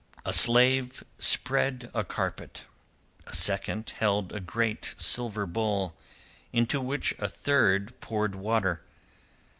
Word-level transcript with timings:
A 0.25 0.33
slave 0.33 1.03
spread 1.19 1.91
a 1.93 2.03
carpet, 2.03 2.65
a 3.27 3.35
second 3.35 3.91
held 3.99 4.33
a 4.33 4.39
great 4.39 4.95
silver 4.97 5.45
bowl, 5.45 5.95
into 6.51 6.81
which 6.81 7.13
a 7.19 7.29
third 7.29 7.93
poured 8.01 8.33
water. 8.33 8.81